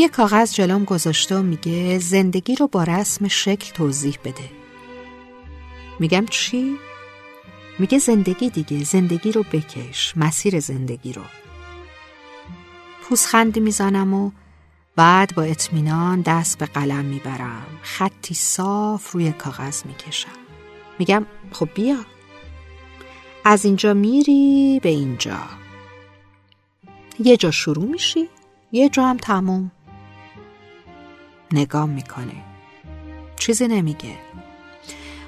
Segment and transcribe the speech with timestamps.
[0.00, 4.50] یه کاغذ جلوم گذاشته و میگه زندگی رو با رسم شکل توضیح بده.
[5.98, 6.76] میگم چی؟
[7.78, 11.22] میگه زندگی دیگه زندگی رو بکش مسیر زندگی رو.
[13.02, 14.30] پوسخندی می‌زنم و
[14.96, 17.66] بعد با اطمینان دست به قلم می‌برم.
[17.82, 20.40] خطی صاف روی کاغذ می‌کشم.
[20.98, 21.98] میگم خب بیا.
[23.44, 25.40] از اینجا میری به اینجا.
[27.18, 28.28] یه جا شروع میشی
[28.72, 29.70] یه جا هم تموم.
[31.52, 32.44] نگام می‌کنه.
[33.36, 34.18] چیزی نمیگه.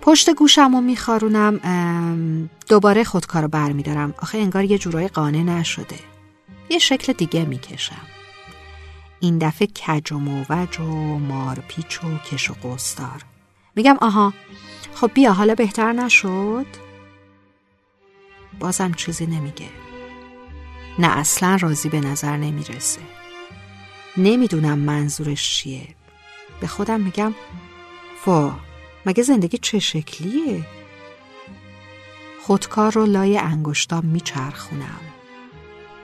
[0.00, 1.60] پشت گوشم رو میخارونم
[2.68, 4.14] دوباره خودکارو برمیدارم.
[4.18, 5.98] آخه انگار یه جورای قانع نشده.
[6.70, 8.06] یه شکل دیگه می‌کشم.
[9.20, 13.24] این دفعه کج و موج و مارپیچ و کش و قستار
[13.76, 14.34] میگم آها
[14.94, 16.66] خب بیا حالا بهتر نشد؟
[18.60, 19.68] بازم چیزی نمیگه.
[20.98, 23.00] نه اصلا راضی به نظر نمی‌رسه.
[24.16, 25.88] نمی‌دونم منظورش چیه.
[26.60, 27.34] به خودم میگم
[28.26, 28.54] وا
[29.06, 30.66] مگه زندگی چه شکلیه؟
[32.42, 35.00] خودکار رو لای انگشتام میچرخونم.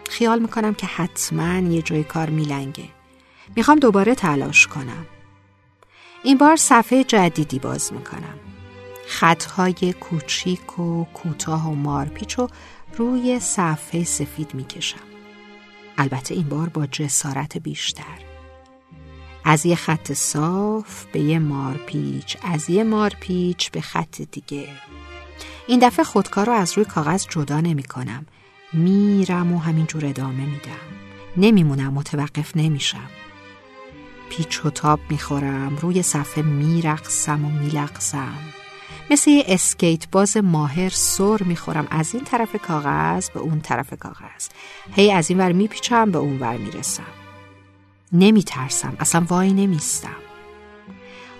[0.08, 2.88] خیال می‌کنم که حتما یه جای کار میلنگه.
[3.56, 5.06] می‌خوام دوباره تلاش کنم.
[6.22, 8.38] این بار صفحه جدیدی باز می‌کنم.
[9.06, 12.48] خطهای کوچیک و کوتاه و مارپیچ و
[12.96, 15.00] روی صفحه سفید می‌کشم.
[15.98, 18.29] البته این بار با جسارت بیشتر.
[19.44, 24.68] از یه خط صاف به یه مارپیچ از یه مارپیچ به خط دیگه.
[25.66, 28.26] این دفعه خودکار رو از روی کاغذ جدا نمی کنم.
[28.72, 30.90] میرم و همینجور ادامه میدم.
[31.36, 33.10] نمیمونم متوقف نمیشم.
[34.30, 38.38] پیچ و تاب می‌خورم روی صفحه میرقصم و میلقصم
[39.10, 41.86] مثل یه اسکیت باز ماهر سر می‌خورم.
[41.90, 44.48] از این طرف کاغذ به اون طرف کاغذ.
[44.92, 47.19] هی از این ور میپیچم به اون ور می‌رسم.
[48.12, 48.96] نمیترسم.
[49.00, 50.16] اصلا وای نمیستم.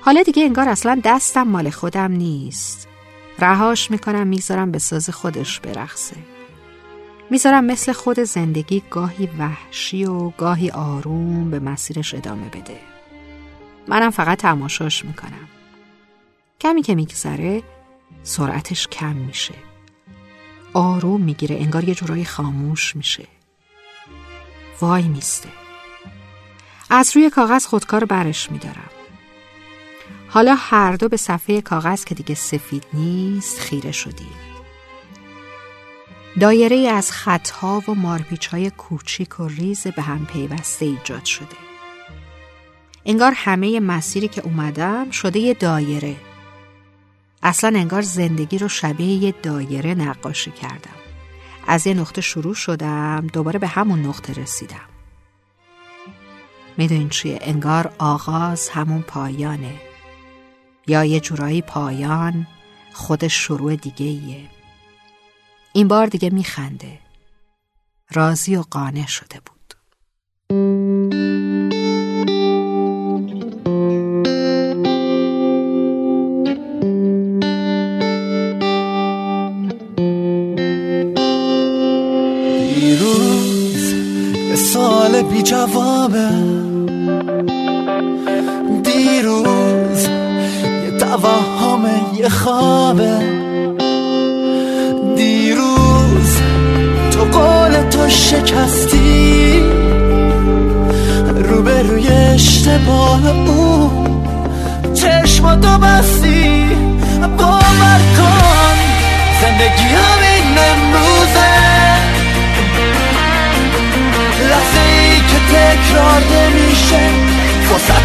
[0.01, 2.89] حالا دیگه انگار اصلا دستم مال خودم نیست.
[3.39, 6.17] رهاش می‌کنم می‌ذارم به ساز خودش برقصه.
[7.31, 12.81] می‌ذارم مثل خود زندگی گاهی وحشی و گاهی آروم به مسیرش ادامه بده.
[13.89, 15.49] منم فقط تماشاش می‌کنم.
[16.61, 17.63] کمی که میگذره
[18.23, 19.55] سرعتش کم میشه.
[20.73, 23.27] آروم می‌گیره انگار یه جورایی خاموش میشه.
[24.81, 25.49] وای میسته.
[26.91, 28.91] از روی کاغذ خودکار برش میدارم.
[30.28, 34.34] حالا هر دو به صفحه کاغذ که دیگه سفید نیست خیره شدیم.
[36.41, 41.56] دایره از خطها و مارپیچ های کوچیک و ریز به هم پیوسته ایجاد شده.
[43.07, 46.17] انگار همه مسیری که اومدم شده یه دایره.
[47.43, 51.01] اصلا انگار زندگی رو شبیه یه دایره نقاشی کردم.
[51.67, 54.91] از یه نقطه شروع شدم دوباره به همون نقطه رسیدم.
[56.81, 59.75] می‌دونین چیه؟ انگار آغاز همون پایانه.
[60.87, 62.47] یا یه جورایی پایان
[62.93, 64.49] خودش شروع دیگه ایه.
[65.73, 66.99] این بار دیگه میخنده.
[68.13, 69.75] راضی و قانع شده بود.
[82.75, 83.95] دیروز
[84.73, 86.70] سال بی جوابه.
[88.83, 90.05] دیروز
[90.85, 93.41] یه توهم یه خوابه.
[98.31, 99.63] شکستی.
[101.35, 103.91] روبروی اشتباه او.
[104.95, 106.65] چشماتو بستی.
[107.39, 108.59] باور کن.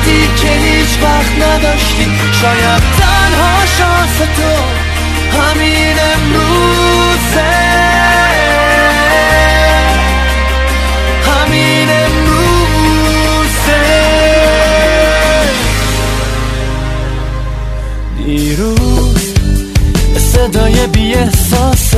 [0.05, 2.07] فرصتی که هیچ وقت نداشتی
[2.41, 4.51] شاید تنها شانس تو
[5.37, 7.65] همین امروزه.
[20.17, 21.94] صدای بی احساسه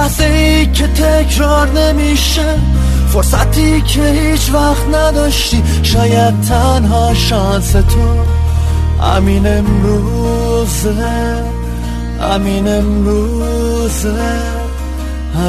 [0.00, 2.58] لحظه ای که تکرار نمیشه
[3.08, 5.62] فرصتی که هیچ وقت نداشتی.
[5.82, 8.24] شاید تنها شانس تو
[9.02, 11.44] امین امروزه
[12.20, 14.14] امین امروزه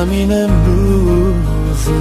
[0.01, 1.92] امین امروزه.